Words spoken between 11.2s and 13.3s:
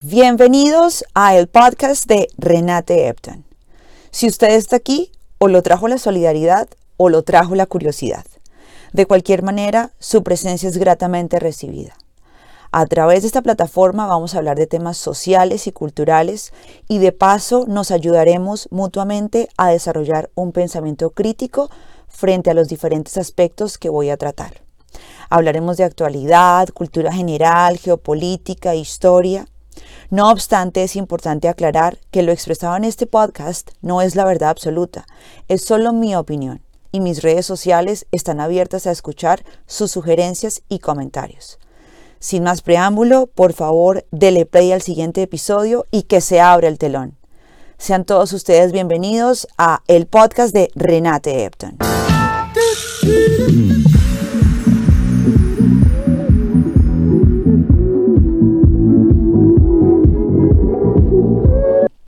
recibida. A través de